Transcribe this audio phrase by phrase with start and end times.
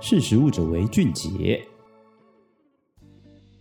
[0.00, 1.60] 识食物者为俊杰。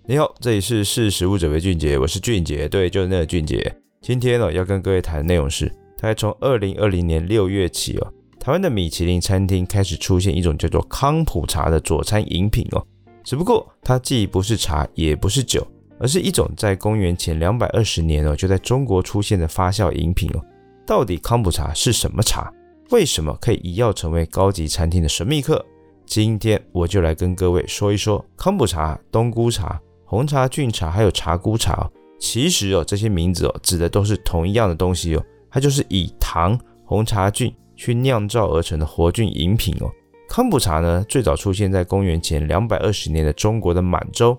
[0.06, 3.76] 你好，这里是识食物者为俊杰，我是俊杰，对，就是那个俊杰。
[4.02, 5.66] 今天呢，要跟各位谈的内容是，
[5.98, 12.86] 大概从二零二零年六月起哦，台湾的米其林餐厅开始出现一种叫做康普茶的佐餐饮品哦。
[13.24, 15.66] 只不过它既不是茶，也不是酒，
[16.00, 20.46] 而是一种在公元前两百二十年哦就在中国出现的发酵饮品哦。
[20.86, 22.54] 到底康普茶是什么茶？
[22.92, 25.66] 为什么可以一跃成为高级餐厅的神秘客？
[26.08, 31.92] 今天我就来跟各位说一说康普茶、冬菇茶、红茶、菌茶，还有茶菇茶哦。
[32.18, 39.92] 其实哦，这些名字哦，指的都是同一样的东西哦，它就是以糖、红茶菌去酿造而成的活菌饮品哦。
[40.30, 44.38] 康普茶呢，最早出现在公元前两百二十年的中国的满洲，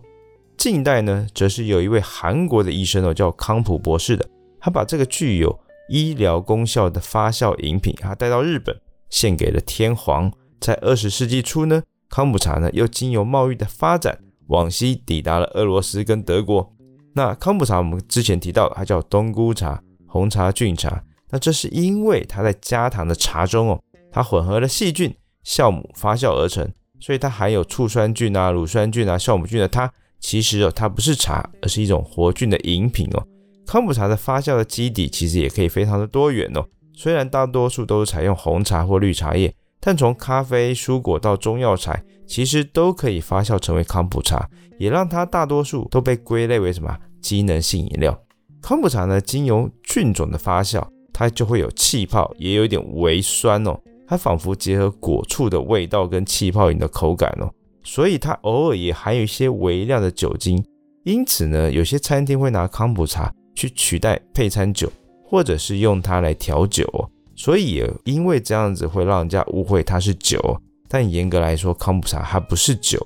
[0.56, 4.26] 近代呢，则是有一位韩国的医生哦，叫康普博士的，
[4.58, 5.60] 他把这个具有
[5.90, 8.74] 医疗功效的发酵饮品，他带到日本，
[9.10, 10.32] 献给了天皇。
[10.60, 16.72] 在二十世纪初呢，康普茶呢又经由贸易的发展，往西抵达了俄罗斯跟德国。
[17.14, 21.02] 那康普茶我们之前提到，它叫冬菇茶、红茶、菌茶。
[21.30, 26.66] 那这是因为它在加糖的茶中哦，它混合了细菌、酵母发酵而成，
[27.00, 29.90] 所以它含有醋酸菌啊、乳酸菌啊、酵母菌的它，
[30.20, 33.26] 其实哦它不是茶，而是一种活菌的饮品哦。
[33.66, 39.54] 康普茶的发酵的基底其实也可以非常的多元哦，虽然大多数都是采用红茶或绿茶叶。
[39.80, 44.48] 但从咖啡、蔬果到中药材，其实都可以发酵成为康普茶，
[44.78, 48.18] 也让它大多数都被归类为什么机能性饮料。
[48.60, 57.48] 康普茶呢，经由菌种的发酵，它就会有气泡，也有一点微酸哦，它仿佛结合果醋的味道跟气泡饮的口感哦，
[57.84, 60.62] 所以它偶尔也含有一些微量的酒精。
[61.04, 64.92] 因此呢，有些餐厅会拿康普茶去取代配餐酒，
[65.24, 67.08] 或者是用它来调酒哦。
[67.38, 72.98] 所以因为这样子会让人家误会它是酒，但严格来说，康普茶它不是酒。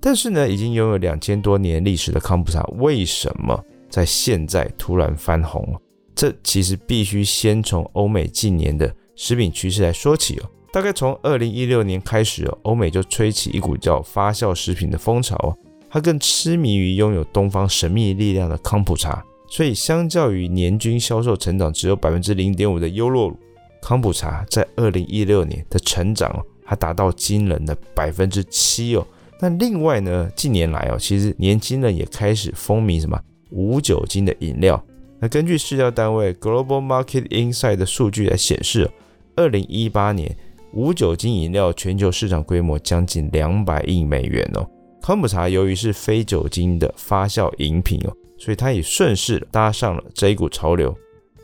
[0.00, 5.74] 但是呢，已经拥有两千多年历史的康普茶，为什么在现在突然翻红？
[6.14, 10.48] 这其实必须先从欧美近年的食品趋势来说起哦。
[10.72, 15.56] 大概从二零一六年开始哦，欧美就吹起一股叫发酵食品的风潮，
[15.90, 19.24] 它更痴迷于拥有东方神秘力量的康普茶。
[19.50, 23.36] 所以，相较于年均销售成长只有百分之零点五的优酪乳。
[23.82, 29.06] 康普茶在二零一六年的成长哦，还达到惊人的百分之七哦。
[29.40, 33.20] 那另外呢，近年来哦，其实年轻人也开始风靡什么
[33.50, 34.82] 无酒精的饮料。
[35.18, 38.90] 那根据市调单位 Global Market Insight 的数据来显示，
[39.34, 40.36] 二零一八年
[40.72, 44.68] 无酒精饮料全球市场规模将近两百亿美元哦。
[45.00, 50.94] 康普茶由于是非酒精的发酵饮品哦，所以它也顺势搭上了这一股潮流。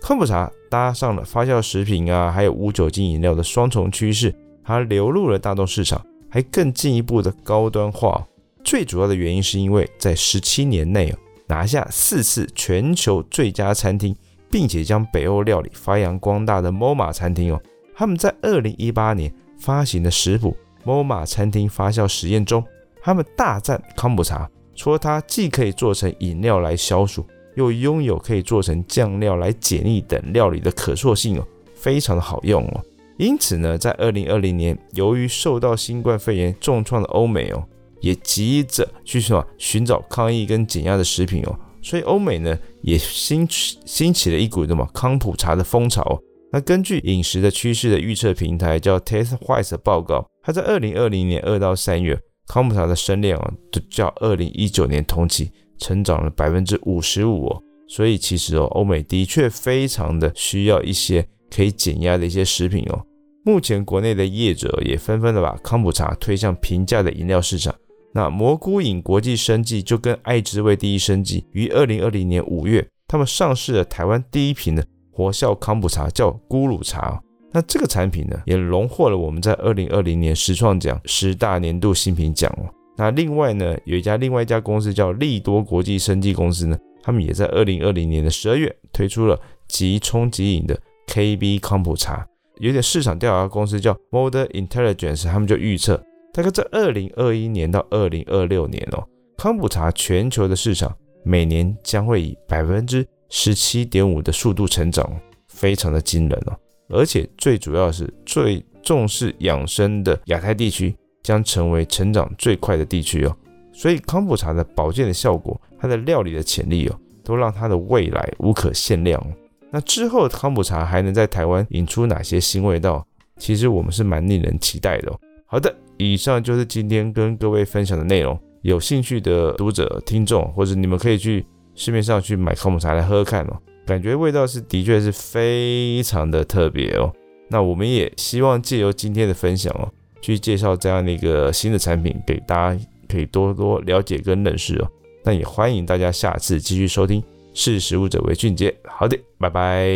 [0.01, 4.35] 康普茶搭上了发酵食品啊，还有无酒精饮料的双重趋势，
[4.65, 8.27] 它流入了大众市场，还更进一步的高端化。
[8.65, 11.15] 最主要的原因是因为在十七年内
[11.47, 14.17] 拿下四次全球最佳餐厅，
[14.51, 17.61] 并且将北欧料理发扬光大的 MOMA 餐厅哦，
[17.95, 20.57] 他们在二零一八年发行的食谱
[20.87, 22.65] MOMA 餐厅发酵实验中，
[23.03, 27.27] 他们大赞康普茶，说它既可以做成饮料来消暑。
[27.55, 32.81] 又拥有可以做成酱料来解腻等料理的可塑性哦，非常的好用哦。
[33.19, 37.63] 因此呢，在二零二零年，由于受到新冠肺炎重创的欧美哦，
[38.01, 46.19] 也急着去什么寻找抗疫跟减压的食品哦，所以欧美呢也兴起兴起了一股什么康普茶的风潮哦。
[46.51, 55.51] 那根据饮食的趋势的预测平台叫 TasteWise 报告，它在二零二零年二到三月，康普茶的声量啊，就较二零一九年同期。
[55.83, 63.05] 成长了百分之五十五哦，所以其实哦，欧美的确非常的需要一些可以减压的一些食品哦。
[63.45, 67.75] 目前国内的业者也纷纷的把康普茶推向平价的饮料市场。
[68.15, 77.21] 那蘑菇饮国际生技就跟爱之味第一生技于二零二零年五月，他们上市了台湾第一瓶的活效康普茶，叫咕噜茶。
[77.51, 82.65] 那这个产品呢，也荣获了我们在二零二零年食创奖十大年度新品奖哦。
[82.97, 92.27] 那另外呢，有一家另外一家公司叫利多国际生技公司呢，他们也在二零二零年的十二月推出了即冲即饮的 KB 康普茶。
[92.59, 96.01] 有点市场调查公司叫 Modern Intelligence，他们就预测，
[96.33, 99.03] 大概在二零二一年到二零二六年哦，
[99.39, 100.95] 康普茶全球的市场
[101.25, 105.11] 每年将会以百分之十七点五的速度成长，
[105.49, 106.57] 非常的惊人哦。
[106.91, 110.95] 而且最主要是最重视养生的亚太地区。
[111.23, 113.37] 将成为成长最快的地区哦，
[113.73, 119.23] 所以康普茶的保健的效果，它的料理的潜力哦，都让它的未来无可限量。
[119.71, 123.07] 那之后康普茶还能在台湾引出哪些新味道？
[123.39, 125.19] 其实我们是蛮令人期待的哦。
[125.47, 128.39] 好的，以上就是今天跟各位分享的内容。
[128.61, 131.45] 有兴趣的读者、听众，或者你们可以去
[131.75, 137.13] 市面上去买康普茶来喝喝看哦，感觉味道是的确是非常的特别哦。
[137.49, 139.91] 那我们也希望借由今天的分享哦，
[140.23, 144.91] 去介绍这样的一个新的产品给大家，可以多多了解跟认识哦。
[145.23, 147.23] 那也欢迎大家下次继续收听，
[147.53, 148.75] 识时务者为俊杰。
[148.85, 149.87] 好的，拜拜。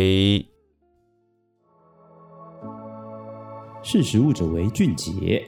[3.81, 5.47] 识时务者为俊杰。